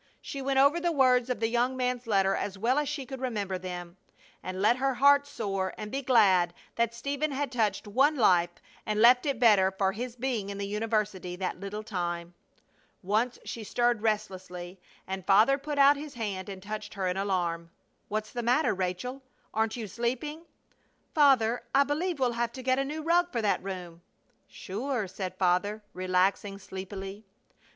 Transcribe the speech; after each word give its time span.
She 0.19 0.41
went 0.41 0.57
over 0.57 0.79
the 0.79 0.91
words 0.91 1.29
of 1.29 1.39
the 1.39 1.47
young 1.47 1.77
man's 1.77 2.07
letter 2.07 2.33
as 2.35 2.57
well 2.57 2.79
as 2.79 2.89
she 2.89 3.05
could 3.05 3.21
remember 3.21 3.59
them, 3.59 3.97
and 4.41 4.59
let 4.59 4.77
her 4.77 4.95
heart 4.95 5.27
soar 5.27 5.75
and 5.77 5.91
be 5.91 6.01
glad 6.01 6.55
that 6.75 6.95
Stephen 6.95 7.31
had 7.31 7.51
touched 7.51 7.85
one 7.85 8.15
life 8.15 8.49
and 8.83 8.99
left 8.99 9.27
it 9.27 9.39
better 9.39 9.69
for 9.69 9.91
his 9.91 10.15
being 10.15 10.49
in 10.49 10.57
the 10.57 10.65
university 10.65 11.35
that 11.35 11.59
little 11.59 11.83
time. 11.83 12.33
Once 13.03 13.37
she 13.45 13.63
stirred 13.63 14.01
restlessly, 14.01 14.79
and 15.05 15.23
Father 15.27 15.59
put 15.59 15.77
out 15.77 15.97
his 15.97 16.15
hand 16.15 16.49
and 16.49 16.63
touched 16.63 16.95
her 16.95 17.07
in 17.07 17.15
alarm: 17.15 17.69
"What's 18.07 18.31
the 18.31 18.41
matter, 18.41 18.73
Rachel? 18.73 19.21
Aren't 19.53 19.75
you 19.75 19.85
sleeping?" 19.85 20.47
"Father, 21.13 21.61
I 21.75 21.83
believe 21.83 22.19
we'll 22.19 22.31
have 22.31 22.53
to 22.53 22.63
get 22.63 22.79
a 22.79 22.83
new 22.83 23.03
rug 23.03 23.31
for 23.31 23.43
that 23.43 23.63
room." 23.63 24.01
"Sure!" 24.47 25.07
said 25.07 25.37
Father, 25.37 25.83
relaxing 25.93 26.57
sleepily. 26.57 27.23